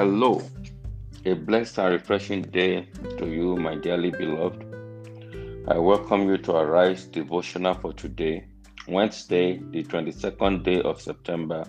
Hello, 0.00 0.40
a 1.26 1.34
blessed 1.34 1.78
and 1.78 1.92
refreshing 1.92 2.40
day 2.40 2.88
to 3.18 3.26
you, 3.26 3.54
my 3.56 3.74
dearly 3.74 4.10
beloved. 4.10 4.64
I 5.68 5.76
welcome 5.76 6.26
you 6.26 6.38
to 6.38 6.56
Arise 6.56 7.04
devotional 7.04 7.74
for 7.74 7.92
today, 7.92 8.46
Wednesday, 8.88 9.58
the 9.58 9.84
22nd 9.84 10.64
day 10.64 10.80
of 10.80 11.02
September 11.02 11.64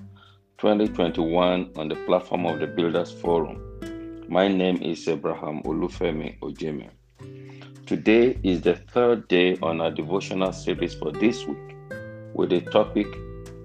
2021, 0.60 1.72
on 1.76 1.90
the 1.90 1.96
platform 2.06 2.46
of 2.46 2.62
the 2.62 2.68
Builders 2.68 3.12
Forum. 3.12 3.60
My 4.30 4.48
name 4.48 4.82
is 4.82 5.06
Abraham 5.10 5.62
Olufemi 5.64 6.40
Ojeme. 6.40 6.90
Today 7.86 8.40
is 8.44 8.62
the 8.62 8.76
third 8.94 9.28
day 9.28 9.58
on 9.62 9.82
our 9.82 9.92
devotional 9.92 10.54
series 10.54 10.96
for 10.96 11.12
this 11.12 11.46
week 11.46 11.76
with 12.34 12.52
the 12.52 12.62
topic 12.62 13.08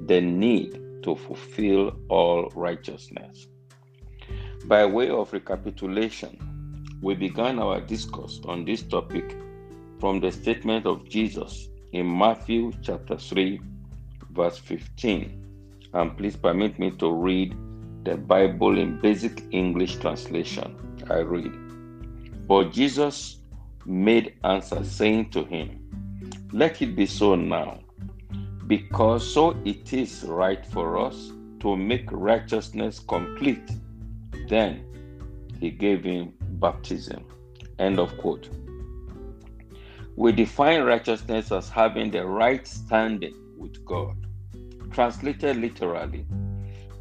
The 0.06 0.20
Need 0.20 1.05
to 1.05 1.14
Fulfill 1.14 1.96
All 2.09 2.51
Righteousness. 2.56 3.46
By 4.65 4.84
way 4.87 5.10
of 5.10 5.33
recapitulation, 5.33 6.98
we 7.02 7.15
began 7.15 7.59
our 7.59 7.80
discourse 7.80 8.41
on 8.46 8.65
this 8.65 8.82
topic 8.82 9.37
from 10.01 10.19
the 10.19 10.32
statement 10.32 10.87
of 10.87 11.09
Jesus 11.09 11.69
in 11.92 12.19
Matthew 12.19 12.73
chapter 12.82 13.16
3, 13.16 13.60
verse 14.30 14.59
15. 14.59 15.45
And 15.95 16.16
please 16.16 16.37
permit 16.37 16.79
me 16.79 16.91
to 16.92 17.12
read 17.12 17.55
the 18.02 18.16
Bible 18.16 18.79
in 18.79 19.01
basic 19.01 19.45
English 19.52 19.96
translation. 19.96 20.77
I 21.09 21.18
read. 21.18 21.52
But 22.48 22.73
Jesus 22.73 23.38
made 23.84 24.34
answer, 24.43 24.82
saying 24.84 25.30
to 25.30 25.45
him, 25.45 26.48
Let 26.52 26.82
it 26.82 26.96
be 26.96 27.07
so 27.07 27.37
now, 27.37 27.80
because 28.66 29.32
so 29.32 29.57
it 29.65 29.93
is 29.93 30.24
right 30.24 30.65
for 30.66 30.98
us 30.98 31.30
to 31.60 31.77
make 31.77 32.10
righteousness 32.10 32.99
complete 32.99 33.71
then 34.49 34.85
he 35.61 35.71
gave 35.71 36.05
him 36.05 36.33
baptism. 36.41 37.25
End 37.79 37.99
of 37.99 38.16
quote. 38.19 38.49
We 40.16 40.33
define 40.33 40.83
righteousness 40.83 41.52
as 41.52 41.69
having 41.69 42.11
the 42.11 42.25
right 42.27 42.67
standing 42.67 43.35
with 43.59 43.85
God. 43.85 44.17
Translated 44.91 45.57
literally, 45.57 46.27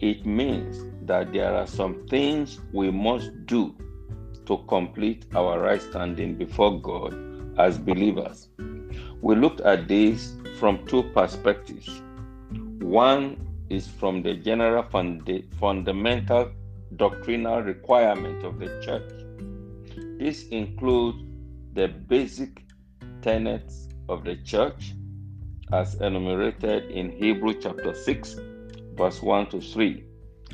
it 0.01 0.25
means 0.25 0.83
that 1.07 1.31
there 1.31 1.53
are 1.53 1.67
some 1.67 2.05
things 2.07 2.59
we 2.73 2.91
must 2.91 3.31
do 3.45 3.75
to 4.45 4.57
complete 4.67 5.25
our 5.33 5.59
right 5.61 5.81
standing 5.81 6.35
before 6.35 6.79
God 6.81 7.15
as 7.57 7.77
believers. 7.77 8.49
We 9.21 9.35
looked 9.35 9.61
at 9.61 9.87
this 9.87 10.33
from 10.59 10.85
two 10.85 11.03
perspectives. 11.13 12.01
One 12.79 13.37
is 13.69 13.87
from 13.87 14.21
the 14.21 14.35
general 14.35 14.83
funda- 14.83 15.43
fundamental 15.59 16.51
doctrinal 16.97 17.61
requirement 17.61 18.43
of 18.43 18.59
the 18.59 18.81
church. 18.83 19.11
This 20.19 20.47
includes 20.49 21.23
the 21.73 21.87
basic 21.87 22.63
tenets 23.21 23.87
of 24.07 24.23
the 24.23 24.37
church 24.37 24.93
as 25.73 25.95
enumerated 25.95 26.91
in 26.91 27.11
Hebrew 27.11 27.53
chapter 27.59 27.93
6, 27.93 28.35
verse 28.95 29.21
1 29.21 29.49
to 29.49 29.61
3. 29.61 30.03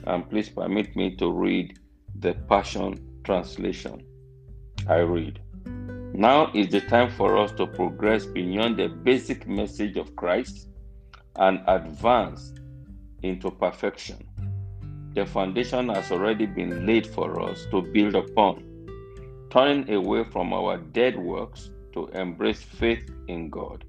And 0.06 0.30
please 0.30 0.50
permit 0.50 0.96
me 0.96 1.16
to 1.18 1.32
read 1.32 1.80
the 2.20 2.34
Passion 2.50 3.22
Translation. 3.24 4.04
I 4.88 5.00
read 5.00 5.40
Now 6.14 6.52
is 6.54 6.70
the 6.70 6.82
time 6.82 7.12
for 7.12 7.38
us 7.38 7.52
to 7.54 7.68
progress 7.68 8.26
beyond 8.26 8.78
the 8.78 8.88
basic 8.88 9.48
message 9.48 9.98
of 9.98 10.16
Christ 10.16 10.68
and 11.36 11.62
advance 11.68 12.54
into 13.22 13.52
perfection 13.52 14.26
the 15.14 15.26
foundation 15.26 15.90
has 15.90 16.12
already 16.12 16.46
been 16.46 16.86
laid 16.86 17.06
for 17.06 17.42
us 17.42 17.66
to 17.72 17.82
build 17.82 18.16
upon, 18.16 18.64
turning 19.50 19.94
away 19.94 20.24
from 20.24 20.54
our 20.54 20.78
dead 20.78 21.18
works 21.18 21.70
to 21.94 22.08
embrace 22.10 22.62
faith 22.62 23.10
in 23.28 23.50
God. 23.50 23.84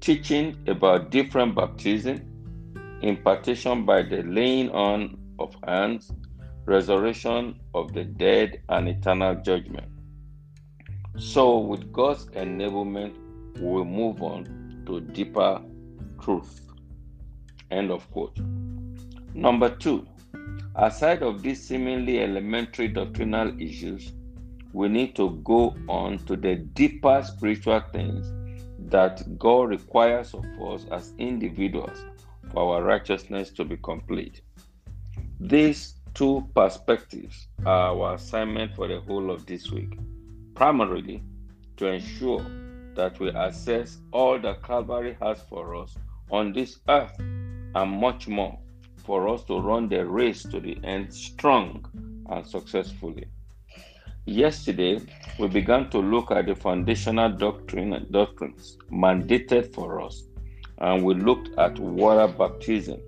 Teaching 0.00 0.56
about 0.66 1.10
different 1.10 1.54
baptism, 1.54 2.22
impartation 3.02 3.84
by 3.84 4.02
the 4.02 4.22
laying 4.22 4.70
on 4.70 5.18
of 5.38 5.54
hands, 5.66 6.12
resurrection 6.64 7.60
of 7.74 7.92
the 7.92 8.04
dead, 8.04 8.62
and 8.68 8.88
eternal 8.88 9.34
judgment. 9.34 9.86
So, 11.18 11.58
with 11.58 11.92
God's 11.92 12.26
enablement, 12.26 13.14
we 13.56 13.66
will 13.66 13.84
move 13.84 14.22
on 14.22 14.82
to 14.86 15.00
deeper 15.00 15.60
truth. 16.20 16.62
End 17.70 17.90
of 17.90 18.10
quote. 18.10 18.38
Number 19.34 19.68
two, 19.68 20.06
Aside 20.74 21.22
of 21.22 21.42
these 21.42 21.62
seemingly 21.62 22.20
elementary 22.20 22.88
doctrinal 22.88 23.60
issues, 23.60 24.12
we 24.72 24.88
need 24.88 25.14
to 25.16 25.38
go 25.44 25.76
on 25.88 26.18
to 26.26 26.36
the 26.36 26.56
deeper 26.56 27.22
spiritual 27.22 27.80
things 27.92 28.32
that 28.90 29.38
God 29.38 29.70
requires 29.70 30.34
of 30.34 30.44
us 30.60 30.86
as 30.90 31.12
individuals 31.18 32.04
for 32.52 32.76
our 32.76 32.82
righteousness 32.82 33.50
to 33.50 33.64
be 33.64 33.76
complete. 33.76 34.40
These 35.40 35.94
two 36.14 36.48
perspectives 36.54 37.48
are 37.64 37.90
our 37.90 38.14
assignment 38.14 38.74
for 38.74 38.88
the 38.88 39.00
whole 39.00 39.30
of 39.30 39.46
this 39.46 39.70
week. 39.70 39.98
Primarily, 40.54 41.22
to 41.76 41.86
ensure 41.86 42.44
that 42.94 43.18
we 43.18 43.30
assess 43.30 43.98
all 44.12 44.38
that 44.38 44.62
Calvary 44.62 45.16
has 45.20 45.40
for 45.48 45.74
us 45.74 45.96
on 46.30 46.52
this 46.52 46.78
earth 46.88 47.18
and 47.18 47.90
much 47.90 48.28
more 48.28 48.58
for 49.04 49.28
us 49.28 49.42
to 49.44 49.60
run 49.60 49.88
the 49.88 50.04
race 50.06 50.42
to 50.44 50.60
the 50.60 50.78
end 50.84 51.12
strong 51.12 51.84
and 52.30 52.46
successfully. 52.46 53.26
Yesterday, 54.24 55.00
we 55.38 55.48
began 55.48 55.90
to 55.90 55.98
look 55.98 56.30
at 56.30 56.46
the 56.46 56.54
foundational 56.54 57.30
doctrine 57.30 57.92
and 57.92 58.10
doctrines 58.12 58.78
mandated 58.90 59.74
for 59.74 60.00
us, 60.00 60.22
and 60.78 61.04
we 61.04 61.14
looked 61.14 61.58
at 61.58 61.78
water 61.78 62.32
baptism 62.32 63.00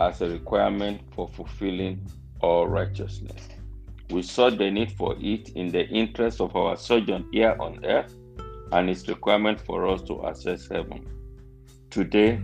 as 0.00 0.20
a 0.20 0.28
requirement 0.28 1.00
for 1.14 1.28
fulfilling 1.28 2.06
all 2.40 2.66
righteousness. 2.66 3.48
We 4.10 4.22
saw 4.22 4.50
the 4.50 4.70
need 4.70 4.92
for 4.92 5.16
it 5.18 5.50
in 5.50 5.68
the 5.68 5.88
interest 5.88 6.40
of 6.40 6.54
our 6.54 6.76
sojourn 6.76 7.28
here 7.32 7.56
on 7.58 7.82
earth 7.84 8.14
and 8.72 8.90
its 8.90 9.08
requirement 9.08 9.60
for 9.60 9.86
us 9.86 10.02
to 10.02 10.26
access 10.26 10.68
heaven. 10.68 11.06
Today, 11.88 12.40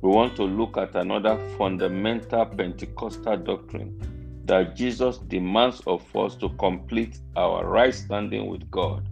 we 0.00 0.10
want 0.10 0.36
to 0.36 0.44
look 0.44 0.76
at 0.76 0.94
another 0.94 1.36
fundamental 1.58 2.46
Pentecostal 2.46 3.36
doctrine 3.36 4.42
that 4.44 4.76
Jesus 4.76 5.18
demands 5.18 5.80
of 5.86 6.04
us 6.16 6.36
to 6.36 6.48
complete 6.50 7.18
our 7.36 7.66
right 7.66 7.94
standing 7.94 8.46
with 8.46 8.70
God, 8.70 9.08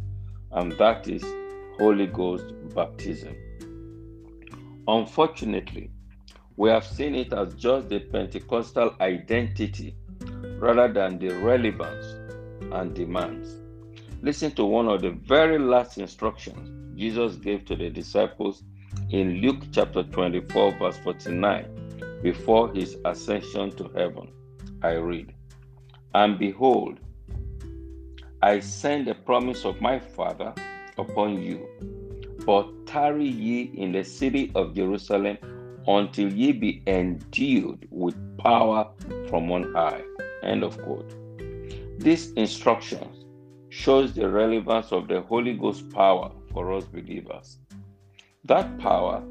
and 0.53 0.73
that 0.79 1.09
is 1.09 1.25
Holy 1.79 2.07
Ghost 2.07 2.55
baptism. 2.75 3.37
Unfortunately, 4.89 5.91
we 6.57 6.71
have 6.71 6.87
seen 6.87 7.15
it 7.15 7.33
as 7.33 7.55
just 7.55 7.89
the 7.89 7.99
Pentecostal 7.99 8.95
identity 9.01 9.97
rather 10.59 10.91
than 10.93 11.19
the 11.19 11.31
relevance 11.41 12.07
and 12.73 12.95
demands. 12.95 13.57
Listen 14.23 14.53
to 14.53 14.65
one 14.65 14.89
of 14.89 15.03
the 15.03 15.11
very 15.11 15.59
last 15.59 15.99
instructions 15.99 16.99
Jesus 16.99 17.37
gave 17.37 17.65
to 17.67 17.77
the 17.77 17.91
disciples 17.91 18.63
in 19.11 19.41
Luke 19.41 19.63
chapter 19.73 20.03
24, 20.03 20.79
verse 20.79 20.99
49, 20.99 22.21
before 22.23 22.73
his 22.73 22.97
ascension 23.05 23.71
to 23.77 23.89
heaven. 23.95 24.33
I 24.83 24.93
read, 24.93 25.35
And 26.15 26.39
behold, 26.39 26.99
I 28.43 28.61
send 28.61 29.07
the 29.07 29.15
promise 29.15 29.65
of 29.65 29.81
my 29.81 29.99
Father 29.99 30.55
upon 30.99 31.43
you, 31.43 31.69
but 32.45 32.87
tarry 32.87 33.27
ye 33.27 33.73
in 33.75 33.93
the 33.93 34.05
city 34.05 34.53
of 34.55 34.75
Jerusalem 34.75 35.39
until 35.87 36.33
ye 36.33 36.53
be 36.53 36.83
endued 36.87 37.87
with 37.91 38.17
power 38.39 38.91
from 39.29 39.51
on 39.51 39.73
high. 39.73 40.03
End 40.43 40.63
of 40.63 40.81
quote. 40.83 41.15
This 41.99 42.33
instructions 42.33 43.25
shows 43.71 44.13
the 44.13 44.29
relevance 44.29 44.93
of 44.93 45.09
the 45.09 45.21
Holy 45.23 45.55
Ghost 45.55 45.91
power 45.91 46.31
for 46.53 46.73
us 46.73 46.85
believers. 46.85 47.59
That 48.47 48.79
power 48.79 49.25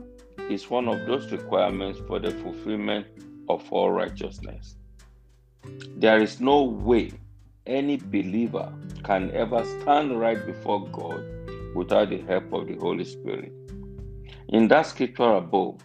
is 0.50 0.70
one 0.70 0.90
of 0.90 1.06
those 1.08 1.32
requirements 1.32 2.02
for 2.06 2.20
the 2.20 2.32
fulfillment 2.32 3.08
of 3.48 3.64
all 3.72 3.90
righteousness. 3.92 4.76
There 5.96 6.22
is 6.22 6.42
no 6.42 6.64
way 6.64 7.14
any 7.66 7.96
believer 7.96 8.74
can 9.06 9.32
ever 9.32 9.64
stand 9.64 10.20
right 10.20 10.46
before 10.46 10.86
God 10.90 11.24
without 11.74 12.10
the 12.10 12.24
help 12.24 12.52
of 12.52 12.68
the 12.68 12.76
Holy 12.76 13.06
Spirit. 13.06 13.54
In 14.50 14.68
that 14.68 14.88
scripture 14.88 15.36
above, 15.36 15.80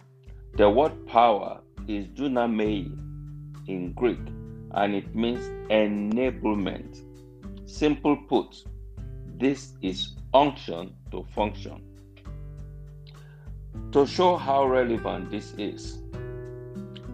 the 0.57 0.69
word 0.69 1.07
power 1.07 1.61
is 1.87 2.07
dunamei 2.07 2.91
in 3.67 3.93
Greek, 3.93 4.19
and 4.71 4.93
it 4.93 5.15
means 5.15 5.47
enablement. 5.69 7.01
Simple 7.65 8.17
put, 8.27 8.61
this 9.37 9.71
is 9.81 10.17
unction 10.33 10.93
to 11.11 11.25
function. 11.33 11.81
To 13.91 14.05
show 14.07 14.37
how 14.37 14.65
relevant 14.67 15.31
this 15.31 15.53
is, 15.57 15.99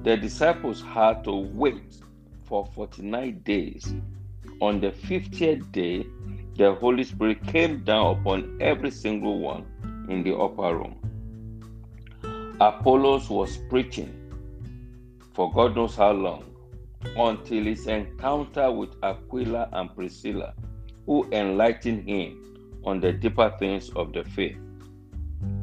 the 0.04 0.16
disciples 0.16 0.82
had 0.82 1.24
to 1.24 1.32
wait 1.32 1.98
for 2.44 2.66
49 2.76 3.42
days. 3.44 3.94
On 4.62 4.80
the 4.80 4.92
50th 4.92 5.72
day, 5.72 6.06
the 6.56 6.74
Holy 6.76 7.04
Spirit 7.04 7.46
came 7.48 7.84
down 7.84 8.18
upon 8.20 8.58
every 8.62 8.92
single 8.92 9.40
one 9.40 9.66
in 10.10 10.24
the 10.24 10.36
upper 10.36 10.78
room. 10.78 10.96
Apollos 12.60 13.30
was 13.30 13.58
preaching 13.70 14.28
for 15.38 15.52
God 15.52 15.76
knows 15.76 15.96
how 15.96 16.12
long 16.14 16.46
until 17.16 17.64
his 17.64 17.86
encounter 17.86 18.72
with 18.72 18.96
Aquila 19.04 19.70
and 19.72 19.96
Priscilla, 19.96 20.56
who 21.06 21.30
enlightened 21.32 22.10
him 22.10 22.82
on 22.84 23.00
the 23.00 23.14
deeper 23.14 23.54
things 23.60 23.92
of 23.92 24.14
the 24.14 24.24
faith. 24.24 24.58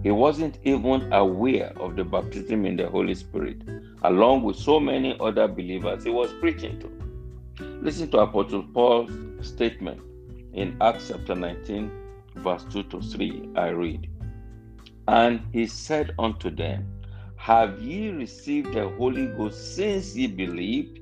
He 0.05 0.11
wasn't 0.11 0.59
even 0.65 1.11
aware 1.15 1.73
of 1.81 1.97
the 1.97 2.05
baptism 2.05 2.67
in 2.67 2.77
the 2.77 2.91
Holy 2.91 3.15
Spirit, 3.15 3.62
along 4.03 4.43
with 4.43 4.56
so 4.56 4.79
many 4.79 5.17
other 5.19 5.49
believers 5.49 6.05
he 6.05 6.11
was 6.11 6.31
preaching 6.41 6.79
to. 6.81 7.65
Listen 7.81 8.11
to 8.11 8.19
Apostle 8.19 8.65
Paul's 8.65 9.11
statement 9.41 10.03
in 10.53 10.77
Acts 10.83 11.09
chapter 11.09 11.35
19, 11.35 11.91
verse 12.35 12.67
2 12.71 12.83
to 12.83 13.01
3. 13.01 13.49
I 13.56 13.69
read, 13.69 14.11
And 15.09 15.41
he 15.55 15.67
said 15.67 16.15
unto 16.19 16.51
them, 16.51 16.87
Have 17.37 17.81
ye 17.81 18.11
received 18.11 18.75
the 18.75 18.91
Holy 18.99 19.29
Ghost 19.29 19.75
since 19.75 20.15
ye 20.15 20.27
believed? 20.27 21.01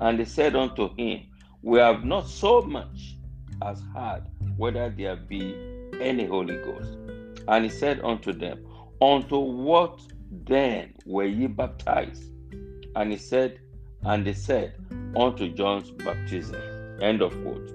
And 0.00 0.18
they 0.18 0.24
said 0.24 0.56
unto 0.56 0.92
him, 0.96 1.20
We 1.62 1.78
have 1.78 2.04
not 2.04 2.26
so 2.26 2.60
much 2.60 3.18
as 3.62 3.80
heard 3.94 4.24
whether 4.56 4.90
there 4.90 5.14
be 5.14 5.54
any 6.00 6.26
Holy 6.26 6.56
Ghost. 6.56 7.05
And 7.48 7.64
he 7.64 7.70
said 7.70 8.00
unto 8.02 8.32
them, 8.32 8.66
Unto 9.00 9.38
what 9.38 10.00
then 10.30 10.94
were 11.04 11.24
ye 11.24 11.46
baptized? 11.46 12.24
And 12.94 13.12
he 13.12 13.18
said, 13.18 13.60
and 14.04 14.26
they 14.26 14.32
said, 14.32 14.74
Unto 15.16 15.48
John's 15.52 15.90
baptism. 15.90 16.60
End 17.00 17.22
of 17.22 17.32
quote. 17.42 17.72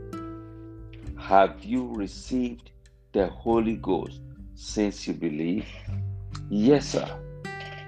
Have 1.18 1.64
you 1.64 1.94
received 1.94 2.72
the 3.12 3.28
Holy 3.28 3.76
Ghost 3.76 4.22
since 4.56 5.08
you 5.08 5.14
believe? 5.14 5.68
Yes, 6.50 6.90
sir. 6.90 7.08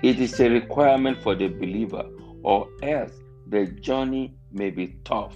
It 0.02 0.20
is 0.20 0.40
a 0.40 0.50
requirement 0.50 1.22
for 1.22 1.36
the 1.36 1.48
believer, 1.48 2.06
or 2.44 2.68
else 2.84 3.14
the 3.48 3.66
journey 3.68 4.36
may 4.52 4.70
be 4.70 4.96
tough. 5.04 5.36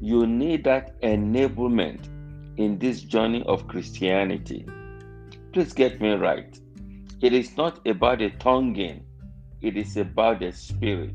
You 0.00 0.26
need 0.26 0.64
that 0.64 1.00
enablement 1.02 2.08
in 2.56 2.78
this 2.78 3.00
journey 3.02 3.42
of 3.46 3.66
Christianity. 3.68 4.66
Please 5.54 5.72
get 5.72 6.00
me 6.00 6.10
right. 6.14 6.58
It 7.20 7.32
is 7.32 7.56
not 7.56 7.86
about 7.86 8.18
the 8.18 8.30
tonguing, 8.40 9.04
it 9.62 9.76
is 9.76 9.96
about 9.96 10.40
the 10.40 10.50
spirit. 10.50 11.14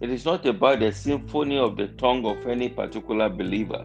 It 0.00 0.08
is 0.08 0.24
not 0.24 0.46
about 0.46 0.80
the 0.80 0.90
symphony 0.90 1.58
of 1.58 1.76
the 1.76 1.88
tongue 1.88 2.24
of 2.24 2.46
any 2.46 2.70
particular 2.70 3.28
believer. 3.28 3.84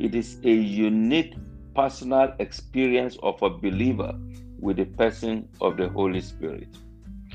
It 0.00 0.16
is 0.16 0.40
a 0.42 0.52
unique 0.52 1.36
personal 1.76 2.34
experience 2.40 3.16
of 3.22 3.40
a 3.40 3.50
believer 3.50 4.18
with 4.58 4.78
the 4.78 4.86
person 4.86 5.48
of 5.60 5.76
the 5.76 5.88
Holy 5.90 6.20
Spirit. 6.20 6.76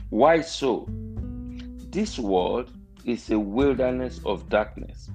Why 0.10 0.42
so? 0.42 0.86
This 0.90 2.20
world 2.20 2.72
is 3.06 3.30
a 3.32 3.40
wilderness 3.40 4.20
of 4.26 4.50
darkness. 4.50 5.10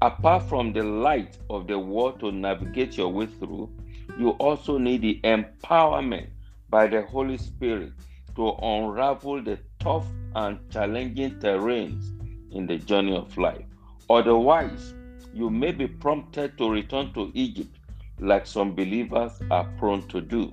Apart 0.00 0.44
from 0.44 0.72
the 0.72 0.82
light 0.82 1.36
of 1.50 1.66
the 1.66 1.78
world 1.78 2.20
to 2.20 2.32
navigate 2.32 2.96
your 2.96 3.12
way 3.12 3.26
through, 3.26 3.68
you 4.18 4.30
also 4.30 4.78
need 4.78 5.02
the 5.02 5.20
empowerment 5.24 6.28
by 6.70 6.86
the 6.86 7.02
Holy 7.02 7.38
Spirit 7.38 7.92
to 8.36 8.52
unravel 8.62 9.42
the 9.42 9.58
tough 9.78 10.06
and 10.34 10.58
challenging 10.70 11.38
terrains 11.38 12.10
in 12.52 12.66
the 12.66 12.78
journey 12.78 13.16
of 13.16 13.36
life. 13.36 13.64
Otherwise, 14.10 14.94
you 15.32 15.50
may 15.50 15.72
be 15.72 15.86
prompted 15.86 16.56
to 16.58 16.70
return 16.70 17.12
to 17.12 17.30
Egypt 17.34 17.76
like 18.18 18.46
some 18.46 18.74
believers 18.74 19.32
are 19.50 19.64
prone 19.78 20.06
to 20.08 20.20
do. 20.20 20.52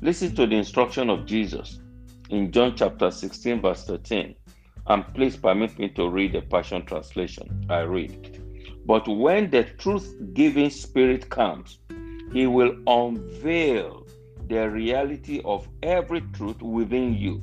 Listen 0.00 0.34
to 0.34 0.46
the 0.46 0.56
instruction 0.56 1.10
of 1.10 1.26
Jesus 1.26 1.80
in 2.30 2.50
John 2.50 2.74
chapter 2.76 3.10
16, 3.10 3.60
verse 3.60 3.84
13. 3.84 4.34
And 4.88 5.14
please 5.14 5.36
permit 5.36 5.78
me 5.78 5.88
to 5.90 6.08
read 6.08 6.32
the 6.32 6.42
Passion 6.42 6.84
Translation. 6.84 7.66
I 7.68 7.80
read, 7.80 8.42
But 8.84 9.06
when 9.06 9.50
the 9.50 9.64
truth 9.64 10.16
giving 10.34 10.70
Spirit 10.70 11.30
comes, 11.30 11.78
he 12.32 12.46
will 12.46 12.76
unveil 12.86 14.06
the 14.48 14.68
reality 14.68 15.40
of 15.44 15.68
every 15.82 16.22
truth 16.32 16.60
within 16.62 17.14
you. 17.14 17.42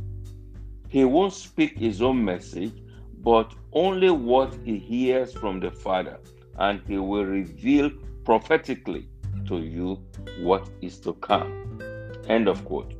He 0.87 1.05
won't 1.05 1.33
speak 1.33 1.77
his 1.77 2.01
own 2.01 2.23
message, 2.23 2.73
but 3.19 3.53
only 3.73 4.09
what 4.09 4.55
he 4.65 4.77
hears 4.77 5.33
from 5.33 5.59
the 5.59 5.71
Father, 5.71 6.19
and 6.57 6.81
he 6.87 6.97
will 6.97 7.25
reveal 7.25 7.91
prophetically 8.25 9.07
to 9.47 9.59
you 9.59 10.03
what 10.39 10.69
is 10.81 10.99
to 11.01 11.13
come. 11.13 11.79
End 12.27 12.47
of 12.47 12.65
quote. 12.65 12.93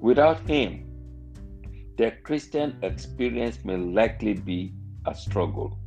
Without 0.00 0.40
him, 0.48 0.84
the 1.96 2.10
Christian 2.22 2.76
experience 2.82 3.58
may 3.64 3.76
likely 3.76 4.34
be 4.34 4.72
a 5.06 5.14
struggle. 5.14 5.78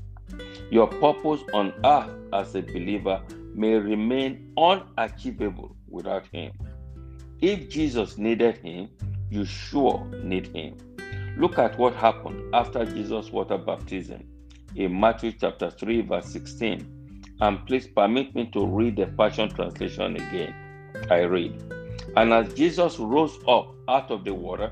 Your 0.72 0.88
purpose 0.88 1.42
on 1.54 1.74
earth 1.84 2.12
as 2.34 2.56
a 2.56 2.62
believer 2.62 3.22
may 3.56 3.76
remain 3.76 4.52
unachievable 4.58 5.76
without 5.90 6.26
him. 6.32 6.52
If 7.42 7.70
Jesus 7.70 8.18
needed 8.18 8.58
him, 8.58 8.90
you 9.30 9.46
sure 9.46 10.06
need 10.24 10.48
him. 10.48 10.78
Look 11.38 11.58
at 11.58 11.78
what 11.78 11.96
happened 11.96 12.54
after 12.54 12.86
Jesus' 12.86 13.32
water 13.32 13.58
baptism 13.58 14.24
in 14.76 15.00
Matthew 15.00 15.34
chapter 15.34 15.72
3, 15.72 16.02
verse 16.02 16.28
16. 16.28 17.24
And 17.42 17.66
please 17.66 17.88
permit 17.88 18.34
me 18.36 18.50
to 18.54 18.66
read 18.66 18.96
the 18.96 19.08
Passion 19.08 19.50
Translation 19.50 20.16
again. 20.16 20.54
I 21.10 21.22
read, 21.22 21.62
And 22.16 22.34
as 22.34 22.54
Jesus 22.54 23.00
rose 23.00 23.38
up 23.48 23.74
out 23.90 24.12
of 24.12 24.24
the 24.24 24.34
water, 24.34 24.72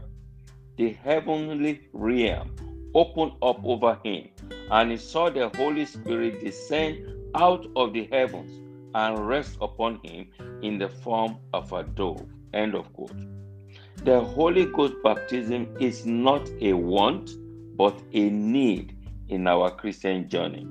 the 0.78 0.94
heavenly 0.94 1.82
realm 1.94 2.56
opened 2.96 3.34
up 3.42 3.60
over 3.64 4.00
him, 4.04 4.30
and 4.72 4.92
he 4.92 4.98
saw 4.98 5.30
the 5.30 5.50
Holy 5.56 5.86
Spirit 5.86 6.44
descend 6.44 7.06
out 7.36 7.66
of 7.76 7.94
the 7.94 8.08
heavens 8.12 8.63
and 8.96 9.28
rest 9.28 9.58
upon 9.62 10.00
him 10.04 10.28
in 10.62 10.78
the 10.78 10.90
form 10.90 11.38
of 11.54 11.72
a 11.74 11.84
dove. 11.84 12.26
End 12.54 12.76
of 12.76 12.92
quote. 12.94 13.16
The 14.04 14.20
Holy 14.20 14.66
Ghost 14.66 14.96
baptism 15.04 15.76
is 15.80 16.06
not 16.06 16.50
a 16.62 16.74
want, 16.74 17.32
but 17.78 18.00
a 18.14 18.30
need 18.30 18.98
in 19.30 19.48
our 19.48 19.72
Christian 19.72 20.28
journey. 20.30 20.68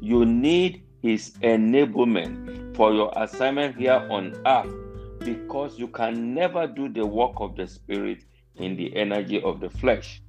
You 0.00 0.24
need 0.24 0.82
His 1.02 1.32
enablement 1.42 2.76
for 2.76 2.92
your 2.92 3.12
assignment 3.16 3.76
here 3.76 4.06
on 4.10 4.40
earth 4.46 4.72
because 5.20 5.78
you 5.78 5.88
can 5.88 6.34
never 6.34 6.66
do 6.66 6.88
the 6.88 7.04
work 7.04 7.32
of 7.36 7.56
the 7.56 7.66
Spirit 7.66 8.24
in 8.56 8.76
the 8.76 8.94
energy 8.96 9.42
of 9.42 9.60
the 9.60 9.68
flesh. 9.68 10.22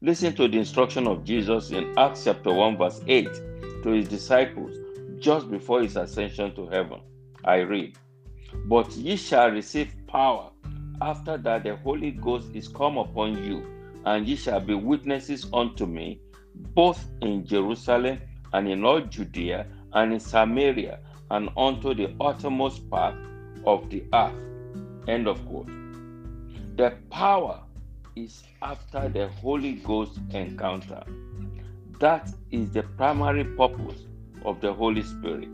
Listen 0.00 0.34
to 0.36 0.48
the 0.48 0.58
instruction 0.58 1.06
of 1.06 1.24
Jesus 1.24 1.70
in 1.70 1.92
Acts 1.98 2.24
chapter 2.24 2.52
1, 2.52 2.78
verse 2.78 3.00
8 3.06 3.28
to 3.82 3.90
his 3.90 4.08
disciples 4.08 4.79
just 5.20 5.50
before 5.50 5.82
his 5.82 5.96
ascension 5.96 6.54
to 6.54 6.66
heaven. 6.66 7.00
I 7.44 7.58
read, 7.58 7.96
But 8.66 8.90
ye 8.96 9.16
shall 9.16 9.50
receive 9.50 9.94
power 10.06 10.50
after 11.00 11.36
that 11.38 11.64
the 11.64 11.76
Holy 11.76 12.10
Ghost 12.10 12.48
is 12.54 12.68
come 12.68 12.98
upon 12.98 13.42
you, 13.44 13.64
and 14.04 14.26
ye 14.26 14.36
shall 14.36 14.60
be 14.60 14.74
witnesses 14.74 15.46
unto 15.52 15.86
me, 15.86 16.20
both 16.74 17.06
in 17.22 17.46
Jerusalem 17.46 18.20
and 18.52 18.68
in 18.68 18.84
all 18.84 19.00
Judea 19.00 19.66
and 19.92 20.12
in 20.12 20.20
Samaria 20.20 20.98
and 21.30 21.48
unto 21.56 21.94
the 21.94 22.14
uttermost 22.20 22.88
part 22.90 23.14
of 23.64 23.88
the 23.90 24.04
earth. 24.12 24.34
End 25.08 25.26
of 25.26 25.44
quote. 25.46 25.68
The 26.76 26.94
power 27.10 27.60
is 28.16 28.42
after 28.62 29.08
the 29.08 29.28
Holy 29.28 29.74
Ghost 29.74 30.18
encounter. 30.30 31.02
That 31.98 32.32
is 32.50 32.70
the 32.70 32.82
primary 32.82 33.44
purpose 33.44 34.04
of 34.44 34.60
the 34.60 34.72
Holy 34.72 35.02
Spirit 35.02 35.48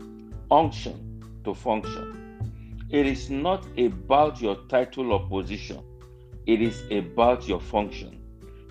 unction 0.49 1.23
to 1.43 1.53
function. 1.53 2.13
It 2.89 3.05
is 3.05 3.29
not 3.29 3.65
about 3.77 4.41
your 4.41 4.55
title 4.69 5.11
or 5.11 5.27
position, 5.27 5.83
it 6.45 6.61
is 6.61 6.83
about 6.91 7.47
your 7.47 7.59
function. 7.59 8.21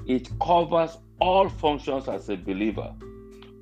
It 0.07 0.29
covers 0.41 0.97
all 1.21 1.49
functions 1.49 2.09
as 2.09 2.29
a 2.29 2.37
believer 2.37 2.95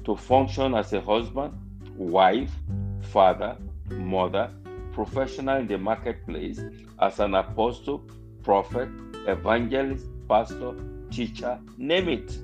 to 0.04 0.16
function 0.16 0.74
as 0.74 0.92
a 0.92 1.00
husband, 1.00 1.54
wife, 1.96 2.52
father, 3.00 3.56
mother, 3.90 4.50
professional 4.92 5.58
in 5.58 5.66
the 5.66 5.78
marketplace, 5.78 6.60
as 7.00 7.18
an 7.18 7.34
apostle, 7.34 8.04
prophet, 8.42 8.88
evangelist, 9.26 10.06
pastor, 10.28 10.74
teacher, 11.10 11.58
name 11.78 12.08
it. 12.08 12.38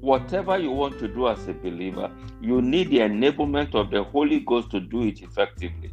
Whatever 0.00 0.56
you 0.56 0.70
want 0.70 0.98
to 1.00 1.08
do 1.08 1.28
as 1.28 1.46
a 1.46 1.52
believer, 1.52 2.10
you 2.40 2.62
need 2.62 2.88
the 2.88 3.00
enablement 3.00 3.74
of 3.74 3.90
the 3.90 4.02
Holy 4.02 4.40
Ghost 4.40 4.70
to 4.70 4.80
do 4.80 5.02
it 5.02 5.20
effectively. 5.20 5.90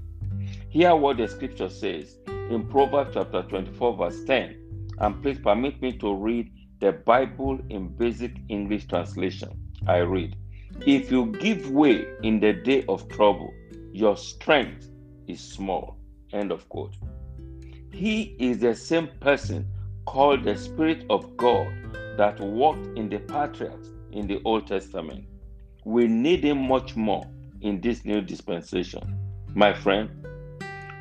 Hear 0.69 0.95
what 0.95 1.17
the 1.17 1.27
scripture 1.27 1.69
says 1.69 2.17
in 2.49 2.65
Proverbs 2.67 3.11
chapter 3.15 3.43
24, 3.43 3.97
verse 3.97 4.23
10. 4.23 4.55
And 4.99 5.21
please 5.21 5.39
permit 5.39 5.81
me 5.81 5.97
to 5.97 6.13
read 6.15 6.49
the 6.79 6.93
Bible 6.93 7.59
in 7.69 7.89
basic 7.89 8.33
English 8.47 8.87
translation. 8.87 9.49
I 9.87 9.97
read, 9.97 10.37
If 10.85 11.11
you 11.11 11.25
give 11.41 11.69
way 11.69 12.05
in 12.23 12.39
the 12.39 12.53
day 12.53 12.85
of 12.87 13.09
trouble, 13.09 13.53
your 13.91 14.15
strength 14.15 14.89
is 15.27 15.41
small. 15.41 15.97
End 16.31 16.53
of 16.53 16.69
quote. 16.69 16.95
He 17.91 18.37
is 18.39 18.59
the 18.59 18.73
same 18.73 19.09
person 19.19 19.67
called 20.05 20.45
the 20.45 20.55
Spirit 20.55 21.03
of 21.09 21.35
God 21.35 21.67
that 22.17 22.39
walked 22.39 22.97
in 22.97 23.09
the 23.09 23.19
patriarchs 23.19 23.89
in 24.11 24.27
the 24.27 24.41
Old 24.45 24.67
Testament. 24.67 25.25
We 25.85 26.07
need 26.07 26.43
him 26.43 26.67
much 26.67 26.95
more 26.95 27.25
in 27.61 27.81
this 27.81 28.05
new 28.05 28.21
dispensation. 28.21 29.17
My 29.53 29.73
friend, 29.73 30.09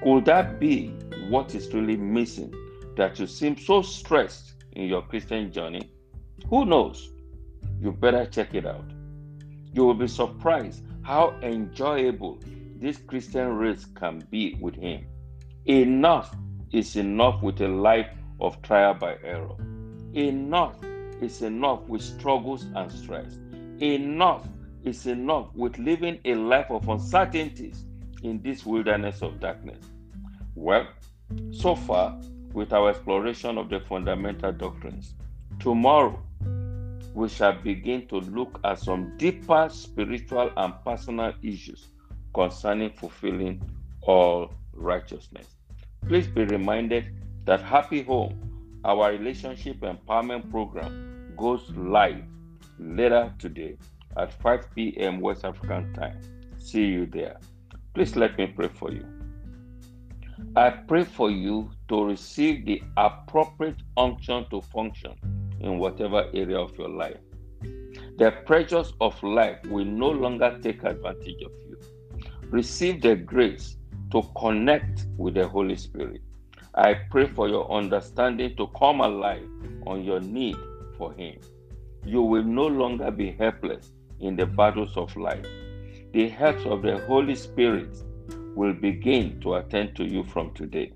could 0.02 0.24
that 0.26 0.60
be 0.60 0.88
what 1.28 1.54
is 1.54 1.72
really 1.74 1.96
missing 1.96 2.52
that 2.96 3.18
you 3.18 3.26
seem 3.26 3.58
so 3.58 3.82
stressed 3.82 4.54
in 4.72 4.84
your 4.84 5.02
Christian 5.02 5.52
journey? 5.52 5.90
Who 6.48 6.64
knows? 6.64 7.10
You 7.80 7.92
better 7.92 8.26
check 8.26 8.54
it 8.54 8.66
out. 8.66 8.90
You 9.72 9.84
will 9.84 9.94
be 9.94 10.08
surprised 10.08 10.82
how 11.02 11.34
enjoyable 11.42 12.38
this 12.76 12.98
Christian 12.98 13.48
race 13.56 13.84
can 13.84 14.26
be 14.30 14.56
with 14.60 14.74
Him. 14.74 15.06
Enough 15.66 16.34
is 16.72 16.96
enough 16.96 17.42
with 17.42 17.60
a 17.60 17.68
life 17.68 18.08
of 18.40 18.60
trial 18.62 18.94
by 18.94 19.16
error. 19.24 19.56
Enough 20.14 20.76
is 21.20 21.42
enough 21.42 21.82
with 21.88 22.02
struggles 22.02 22.66
and 22.74 22.90
stress. 22.90 23.38
Enough 23.80 24.46
is 24.84 25.06
enough 25.06 25.48
with 25.54 25.78
living 25.78 26.18
a 26.24 26.34
life 26.34 26.70
of 26.70 26.88
uncertainties 26.88 27.84
in 28.22 28.40
this 28.42 28.64
wilderness 28.64 29.22
of 29.22 29.40
darkness. 29.40 29.84
Well, 30.54 30.88
so 31.52 31.74
far, 31.74 32.18
with 32.52 32.72
our 32.72 32.90
exploration 32.90 33.58
of 33.58 33.68
the 33.68 33.80
fundamental 33.80 34.52
doctrines, 34.52 35.14
tomorrow 35.58 36.22
we 37.14 37.28
shall 37.28 37.52
begin 37.62 38.06
to 38.08 38.16
look 38.16 38.60
at 38.64 38.78
some 38.78 39.16
deeper 39.16 39.68
spiritual 39.70 40.50
and 40.56 40.74
personal 40.84 41.32
issues 41.42 41.88
concerning 42.34 42.90
fulfilling 42.90 43.62
all 44.02 44.52
righteousness. 44.72 45.56
Please 46.06 46.26
be 46.26 46.44
reminded 46.44 47.06
that 47.44 47.60
Happy 47.62 48.02
Home, 48.02 48.80
our 48.84 49.10
relationship 49.10 49.80
empowerment 49.80 50.50
program, 50.50 51.05
goes 51.36 51.70
live 51.76 52.24
later 52.78 53.32
today 53.38 53.76
at 54.16 54.32
5 54.42 54.74
p.m. 54.74 55.20
West 55.20 55.44
African 55.44 55.92
time. 55.92 56.20
See 56.58 56.84
you 56.84 57.06
there. 57.06 57.38
Please 57.94 58.16
let 58.16 58.36
me 58.38 58.46
pray 58.46 58.68
for 58.68 58.90
you. 58.92 59.06
I 60.54 60.70
pray 60.70 61.04
for 61.04 61.30
you 61.30 61.70
to 61.88 62.04
receive 62.04 62.66
the 62.66 62.82
appropriate 62.96 63.82
unction 63.96 64.46
to 64.50 64.60
function 64.60 65.14
in 65.60 65.78
whatever 65.78 66.28
area 66.34 66.58
of 66.58 66.76
your 66.76 66.88
life. 66.88 67.18
The 68.18 68.32
pressures 68.46 68.92
of 69.00 69.22
life 69.22 69.58
will 69.66 69.84
no 69.84 70.08
longer 70.10 70.58
take 70.62 70.82
advantage 70.84 71.42
of 71.42 71.52
you. 71.68 71.78
Receive 72.50 73.02
the 73.02 73.16
grace 73.16 73.76
to 74.12 74.22
connect 74.38 75.06
with 75.16 75.34
the 75.34 75.46
Holy 75.46 75.76
Spirit. 75.76 76.22
I 76.74 76.94
pray 77.10 77.26
for 77.26 77.48
your 77.48 77.70
understanding 77.70 78.56
to 78.56 78.66
come 78.78 79.00
alive 79.00 79.48
on 79.86 80.04
your 80.04 80.20
need 80.20 80.56
for 80.96 81.12
Him. 81.12 81.36
You 82.04 82.22
will 82.22 82.44
no 82.44 82.66
longer 82.66 83.10
be 83.10 83.32
helpless 83.32 83.92
in 84.20 84.36
the 84.36 84.46
battles 84.46 84.96
of 84.96 85.14
life. 85.16 85.46
The 86.12 86.28
help 86.28 86.64
of 86.66 86.82
the 86.82 86.98
Holy 87.06 87.34
Spirit 87.34 87.96
will 88.54 88.72
begin 88.72 89.40
to 89.40 89.54
attend 89.54 89.96
to 89.96 90.04
you 90.04 90.24
from 90.24 90.54
today. 90.54 90.92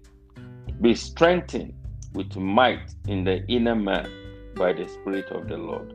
Be 0.81 0.95
strengthened 0.95 1.75
with 2.15 2.35
might 2.37 2.95
in 3.07 3.25
the 3.25 3.45
inner 3.47 3.77
man 3.77 4.11
by 4.57 4.73
the 4.73 4.89
Spirit 4.89 5.27
of 5.31 5.49
the 5.49 5.57
Lord. 5.57 5.95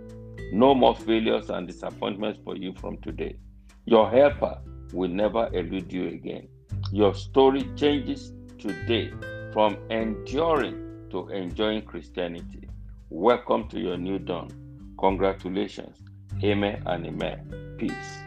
No 0.54 0.76
more 0.76 0.96
failures 0.96 1.50
and 1.50 1.68
disappointments 1.68 2.40
for 2.44 2.56
you 2.56 2.74
from 2.80 2.98
today. 2.98 3.36
Your 3.86 4.10
helper 4.10 4.60
will 4.94 5.10
never 5.10 5.50
elude 5.54 5.92
you 5.92 6.08
again. 6.10 6.48
Your 6.92 7.16
story 7.16 7.68
changes 7.76 8.32
today 8.60 9.12
from 9.54 9.78
enduring 9.90 11.08
to 11.10 11.28
enjoying 11.30 11.82
Christianity. 11.82 12.65
Welcome 13.12 13.68
to 13.70 13.80
your 13.80 13.98
new 13.98 14.18
dawn. 14.18 14.50
Congratulations. 15.00 15.96
Amen 16.44 16.82
and 16.88 17.06
amen. 17.06 17.76
Peace. 17.78 18.25